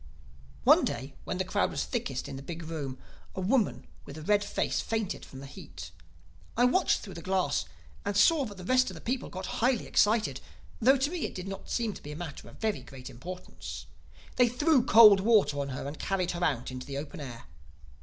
"One 0.63 0.83
day, 0.83 1.13
when 1.25 1.37
the 1.37 1.45
crowd 1.45 1.69
was 1.69 1.83
thickest 1.83 2.27
in 2.27 2.35
the 2.35 2.41
big 2.41 2.63
room, 2.63 2.97
a 3.35 3.39
woman 3.39 3.85
with 4.03 4.17
a 4.17 4.23
red 4.23 4.43
face 4.43 4.81
fainted 4.81 5.23
from 5.23 5.41
the 5.41 5.45
heat. 5.45 5.91
I 6.57 6.65
watched 6.65 7.01
through 7.01 7.13
the 7.13 7.21
glass 7.21 7.65
and 8.03 8.17
saw 8.17 8.45
that 8.45 8.57
the 8.57 8.63
rest 8.65 8.89
of 8.89 8.95
the 8.95 8.99
people 8.99 9.29
got 9.29 9.45
highly 9.61 9.85
excited—though 9.85 10.97
to 10.97 11.11
me 11.11 11.25
it 11.27 11.35
did 11.35 11.47
not 11.47 11.69
seem 11.69 11.93
to 11.93 12.01
be 12.01 12.11
a 12.11 12.15
matter 12.15 12.49
of 12.49 12.57
very 12.57 12.81
great 12.81 13.11
importance. 13.11 13.85
They 14.37 14.49
threw 14.49 14.83
cold 14.83 15.19
water 15.19 15.59
on 15.59 15.69
her 15.69 15.85
and 15.87 15.99
carried 15.99 16.31
her 16.31 16.43
out 16.43 16.71
into 16.71 16.87
the 16.87 16.97
open 16.97 17.19
air. 17.19 17.43